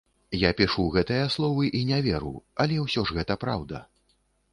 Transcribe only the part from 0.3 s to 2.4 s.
Я пішу гэтыя словы і не веру,